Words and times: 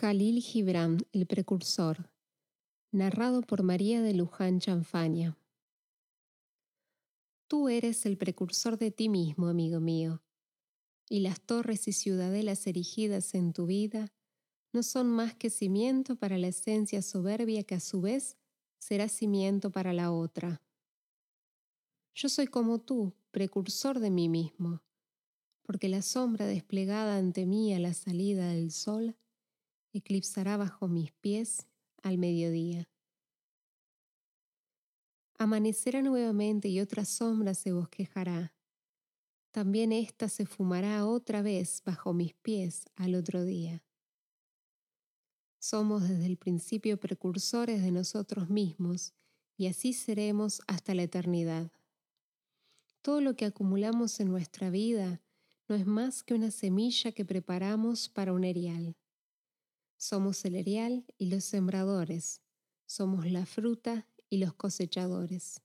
Khalil 0.00 0.40
Gibran, 0.40 0.98
el 1.10 1.26
precursor. 1.26 2.08
Narrado 2.92 3.42
por 3.42 3.64
María 3.64 4.00
de 4.00 4.14
Luján 4.14 4.60
Chanfaña. 4.60 5.36
Tú 7.48 7.68
eres 7.68 8.06
el 8.06 8.16
precursor 8.16 8.78
de 8.78 8.92
ti 8.92 9.08
mismo, 9.08 9.48
amigo 9.48 9.80
mío, 9.80 10.22
y 11.10 11.18
las 11.18 11.40
torres 11.40 11.88
y 11.88 11.92
ciudadelas 11.92 12.64
erigidas 12.68 13.34
en 13.34 13.52
tu 13.52 13.66
vida 13.66 14.12
no 14.72 14.84
son 14.84 15.08
más 15.08 15.34
que 15.34 15.50
cimiento 15.50 16.14
para 16.14 16.38
la 16.38 16.46
esencia 16.46 17.02
soberbia 17.02 17.64
que 17.64 17.74
a 17.74 17.80
su 17.80 18.00
vez 18.00 18.36
será 18.78 19.08
cimiento 19.08 19.72
para 19.72 19.92
la 19.92 20.12
otra. 20.12 20.62
Yo 22.14 22.28
soy 22.28 22.46
como 22.46 22.78
tú, 22.78 23.14
precursor 23.32 23.98
de 23.98 24.12
mí 24.12 24.28
mismo, 24.28 24.80
porque 25.62 25.88
la 25.88 26.02
sombra 26.02 26.46
desplegada 26.46 27.16
ante 27.16 27.46
mí 27.46 27.74
a 27.74 27.80
la 27.80 27.94
salida 27.94 28.50
del 28.50 28.70
sol 28.70 29.16
eclipsará 29.92 30.56
bajo 30.56 30.88
mis 30.88 31.12
pies 31.12 31.66
al 32.02 32.18
mediodía. 32.18 32.88
Amanecerá 35.38 36.02
nuevamente 36.02 36.68
y 36.68 36.80
otra 36.80 37.04
sombra 37.04 37.54
se 37.54 37.72
bosquejará. 37.72 38.52
También 39.52 39.92
ésta 39.92 40.28
se 40.28 40.46
fumará 40.46 41.06
otra 41.06 41.42
vez 41.42 41.82
bajo 41.84 42.12
mis 42.12 42.34
pies 42.34 42.86
al 42.96 43.14
otro 43.14 43.44
día. 43.44 43.82
Somos 45.58 46.08
desde 46.08 46.26
el 46.26 46.36
principio 46.36 46.98
precursores 46.98 47.82
de 47.82 47.90
nosotros 47.90 48.48
mismos 48.48 49.14
y 49.56 49.66
así 49.66 49.92
seremos 49.92 50.60
hasta 50.66 50.94
la 50.94 51.02
eternidad. 51.02 51.72
Todo 53.02 53.20
lo 53.20 53.34
que 53.36 53.44
acumulamos 53.44 54.20
en 54.20 54.28
nuestra 54.28 54.70
vida 54.70 55.20
no 55.68 55.74
es 55.74 55.86
más 55.86 56.22
que 56.22 56.34
una 56.34 56.50
semilla 56.50 57.12
que 57.12 57.24
preparamos 57.24 58.08
para 58.08 58.32
un 58.32 58.44
erial. 58.44 58.96
Somos 60.00 60.44
el 60.44 60.54
erial 60.54 61.04
y 61.18 61.26
los 61.26 61.42
sembradores, 61.42 62.40
somos 62.86 63.28
la 63.28 63.44
fruta 63.46 64.06
y 64.30 64.38
los 64.38 64.54
cosechadores. 64.54 65.60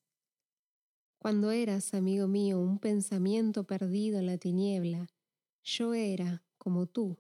Cuando 1.20 1.52
eras, 1.52 1.94
amigo 1.94 2.28
mío, 2.28 2.60
un 2.60 2.80
pensamiento 2.80 3.64
perdido 3.66 4.18
en 4.18 4.26
la 4.26 4.40
tiniebla, 4.40 5.08
yo 5.64 5.94
era, 5.94 6.44
como 6.58 6.88
tú, 6.88 7.20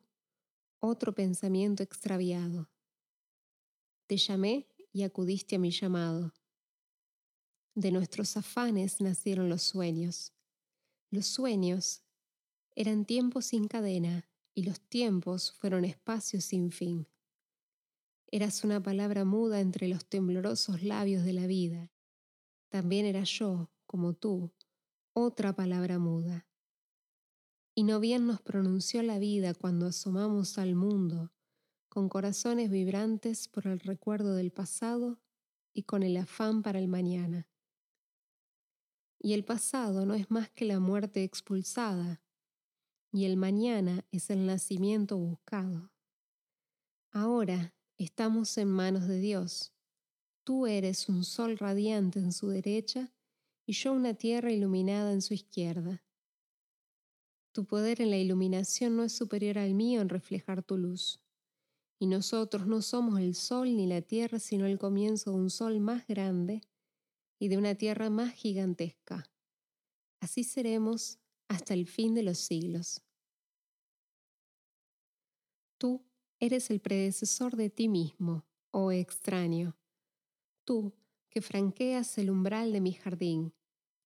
otro 0.79 1.13
pensamiento 1.13 1.83
extraviado. 1.83 2.71
Te 4.07 4.17
llamé 4.17 4.67
y 4.91 5.03
acudiste 5.03 5.57
a 5.57 5.59
mi 5.59 5.69
llamado. 5.69 6.33
De 7.75 7.91
nuestros 7.91 8.35
afanes 8.37 9.01
nacieron 9.01 9.49
los 9.49 9.61
sueños. 9.61 10.33
Los 11.11 11.27
sueños 11.27 12.01
eran 12.75 13.05
tiempos 13.05 13.45
sin 13.45 13.67
cadena 13.67 14.27
y 14.53 14.63
los 14.63 14.79
tiempos 14.81 15.51
fueron 15.51 15.85
espacios 15.85 16.45
sin 16.45 16.71
fin. 16.71 17.07
Eras 18.31 18.63
una 18.63 18.81
palabra 18.81 19.25
muda 19.25 19.59
entre 19.59 19.87
los 19.87 20.05
temblorosos 20.05 20.83
labios 20.83 21.23
de 21.23 21.33
la 21.33 21.47
vida. 21.47 21.91
También 22.69 23.05
era 23.05 23.23
yo, 23.23 23.71
como 23.85 24.13
tú, 24.13 24.51
otra 25.13 25.55
palabra 25.55 25.99
muda. 25.99 26.47
Y 27.75 27.83
no 27.83 27.99
bien 27.99 28.27
nos 28.27 28.41
pronunció 28.41 29.03
la 29.03 29.19
vida 29.19 29.53
cuando 29.53 29.87
asomamos 29.87 30.57
al 30.57 30.75
mundo, 30.75 31.31
con 31.89 32.09
corazones 32.09 32.69
vibrantes 32.71 33.47
por 33.47 33.67
el 33.67 33.79
recuerdo 33.79 34.35
del 34.35 34.51
pasado 34.51 35.19
y 35.73 35.83
con 35.83 36.03
el 36.03 36.17
afán 36.17 36.63
para 36.63 36.79
el 36.79 36.87
mañana. 36.87 37.47
Y 39.19 39.33
el 39.33 39.45
pasado 39.45 40.05
no 40.05 40.15
es 40.15 40.29
más 40.29 40.49
que 40.49 40.65
la 40.65 40.79
muerte 40.79 41.23
expulsada, 41.23 42.21
y 43.13 43.25
el 43.25 43.37
mañana 43.37 44.03
es 44.11 44.31
el 44.31 44.47
nacimiento 44.47 45.17
buscado. 45.17 45.91
Ahora 47.11 47.75
estamos 47.97 48.57
en 48.57 48.67
manos 48.69 49.07
de 49.07 49.19
Dios. 49.19 49.71
Tú 50.43 50.65
eres 50.65 51.07
un 51.09 51.23
sol 51.23 51.59
radiante 51.59 52.17
en 52.17 52.31
su 52.31 52.49
derecha 52.49 53.13
y 53.67 53.73
yo 53.73 53.93
una 53.93 54.15
tierra 54.15 54.51
iluminada 54.51 55.13
en 55.13 55.21
su 55.21 55.35
izquierda. 55.35 56.03
Tu 57.51 57.65
poder 57.65 58.01
en 58.01 58.09
la 58.09 58.17
iluminación 58.17 58.97
no 58.97 59.03
es 59.03 59.13
superior 59.13 59.59
al 59.59 59.75
mío 59.75 60.01
en 60.01 60.09
reflejar 60.09 60.63
tu 60.63 60.79
luz. 60.79 61.21
Y 61.99 62.07
nosotros 62.07 62.65
no 62.65 62.81
somos 62.81 63.19
el 63.19 63.35
sol 63.35 63.77
ni 63.77 63.85
la 63.85 64.01
tierra, 64.01 64.39
sino 64.39 64.65
el 64.65 64.79
comienzo 64.79 65.29
de 65.31 65.37
un 65.37 65.51
sol 65.51 65.79
más 65.79 66.07
grande 66.07 66.63
y 67.37 67.49
de 67.49 67.57
una 67.57 67.75
tierra 67.75 68.09
más 68.09 68.33
gigantesca. 68.33 69.29
Así 70.19 70.43
seremos 70.43 71.19
hasta 71.47 71.73
el 71.73 71.87
fin 71.87 72.13
de 72.13 72.23
los 72.23 72.37
siglos. 72.37 73.01
Tú 75.77 76.05
eres 76.39 76.69
el 76.69 76.79
predecesor 76.79 77.55
de 77.55 77.69
ti 77.69 77.87
mismo, 77.87 78.45
oh 78.71 78.91
extraño. 78.91 79.77
Tú, 80.65 80.93
que 81.29 81.41
franqueas 81.41 82.17
el 82.17 82.29
umbral 82.29 82.71
de 82.71 82.81
mi 82.81 82.93
jardín. 82.93 83.53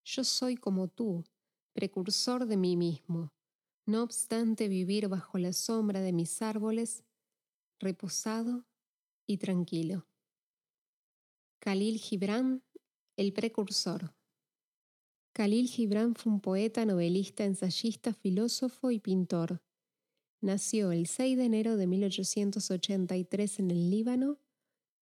Yo 0.04 0.24
soy 0.24 0.56
como 0.56 0.88
tú, 0.88 1.26
precursor 1.74 2.46
de 2.46 2.58
mí 2.58 2.78
mismo. 2.78 3.34
No 3.86 4.04
obstante 4.04 4.68
vivir 4.68 5.08
bajo 5.08 5.38
la 5.38 5.54
sombra 5.54 6.02
de 6.02 6.14
mis 6.14 6.42
árboles, 6.42 7.04
reposado 7.80 8.66
y 9.26 9.38
tranquilo. 9.38 10.08
Khalil 11.60 12.00
Gibran, 12.00 12.64
el 13.18 13.34
precursor. 13.34 14.17
Khalil 15.38 15.68
Gibran 15.68 16.16
fue 16.16 16.34
un 16.34 16.40
poeta, 16.40 16.84
novelista, 16.84 17.44
ensayista, 17.46 18.12
filósofo 18.12 18.90
y 18.90 18.98
pintor. 18.98 19.62
Nació 20.42 20.92
el 20.92 21.06
6 21.06 21.38
de 21.38 21.46
enero 21.46 21.78
de 21.78 21.86
1883 21.86 23.60
en 23.60 23.70
el 23.70 23.92
Líbano 23.92 24.40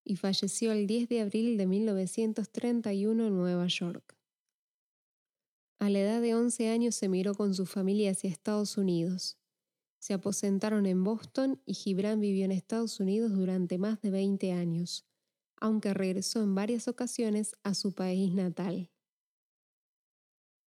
y 0.04 0.18
falleció 0.18 0.74
el 0.74 0.88
10 0.88 1.08
de 1.08 1.22
abril 1.22 1.58
de 1.58 1.68
1931 1.68 3.28
en 3.28 3.34
Nueva 3.34 3.68
York. 3.68 4.18
A 5.80 5.90
la 5.90 6.00
edad 6.00 6.22
de 6.22 6.36
11 6.36 6.68
años 6.68 6.96
se 6.96 7.08
miró 7.08 7.34
con 7.34 7.54
su 7.54 7.66
familia 7.66 8.12
hacia 8.12 8.30
Estados 8.30 8.78
Unidos. 8.78 9.38
Se 10.00 10.14
aposentaron 10.14 10.86
en 10.86 11.02
Boston 11.06 11.62
y 11.66 11.76
Gibran 11.76 12.20
vivió 12.20 12.44
en 12.44 12.52
Estados 12.52 13.00
Unidos 13.00 13.32
durante 13.32 13.78
más 13.78 14.02
de 14.02 14.12
20 14.12 14.52
años, 14.52 15.06
aunque 15.62 15.94
regresó 15.94 16.44
en 16.44 16.56
varias 16.56 16.90
ocasiones 16.90 17.56
a 17.64 17.74
su 17.74 17.94
país 17.94 18.34
natal. 18.34 18.90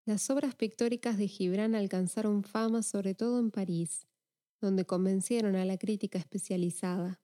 Las 0.08 0.30
obras 0.30 0.56
pictóricas 0.56 1.18
de 1.18 1.28
Gibran 1.28 1.76
alcanzaron 1.76 2.42
fama 2.42 2.82
sobre 2.82 3.14
todo 3.14 3.42
en 3.42 3.52
París, 3.52 4.08
donde 4.62 4.86
convencieron 4.86 5.58
a 5.58 5.66
la 5.66 5.78
crítica 5.78 6.18
especializada. 6.18 7.20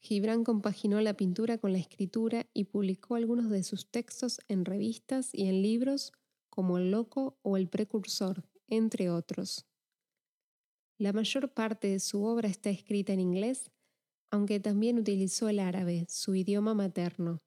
Gibran 0.00 0.42
compaginó 0.42 1.00
la 1.00 1.14
pintura 1.14 1.58
con 1.58 1.70
la 1.70 1.78
escritura 1.78 2.48
y 2.52 2.64
publicó 2.64 3.14
algunos 3.14 3.50
de 3.50 3.62
sus 3.62 3.88
textos 3.88 4.40
en 4.48 4.64
revistas 4.64 5.32
y 5.32 5.46
en 5.46 5.62
libros 5.62 6.10
como 6.48 6.76
El 6.76 6.90
Loco 6.90 7.38
o 7.42 7.56
El 7.56 7.68
Precursor, 7.68 8.42
entre 8.66 9.08
otros. 9.08 9.64
La 10.98 11.12
mayor 11.12 11.52
parte 11.52 11.86
de 11.86 12.00
su 12.00 12.24
obra 12.24 12.48
está 12.48 12.70
escrita 12.70 13.12
en 13.12 13.20
inglés, 13.20 13.70
aunque 14.32 14.58
también 14.58 14.98
utilizó 14.98 15.48
el 15.48 15.60
árabe, 15.60 16.04
su 16.08 16.34
idioma 16.34 16.74
materno. 16.74 17.40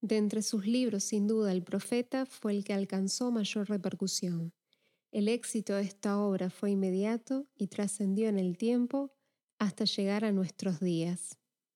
De 0.00 0.16
entre 0.16 0.42
sus 0.42 0.66
libros, 0.66 1.04
sin 1.04 1.26
duda, 1.26 1.52
El 1.52 1.62
Profeta 1.62 2.24
fue 2.24 2.52
el 2.52 2.64
que 2.64 2.72
alcanzó 2.72 3.30
mayor 3.30 3.68
repercusión. 3.68 4.52
El 5.10 5.28
éxito 5.28 5.74
de 5.74 5.82
esta 5.82 6.18
obra 6.18 6.50
fue 6.50 6.70
inmediato 6.70 7.46
y 7.56 7.68
trascendió 7.68 8.28
en 8.28 8.38
el 8.38 8.56
tiempo 8.56 9.10
hasta 9.58 9.84
llegar 9.84 10.24
a 10.24 10.32
nuestros 10.32 10.80
días. 10.80 11.37